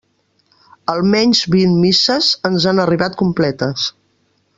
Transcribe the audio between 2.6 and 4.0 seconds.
han arribat completes.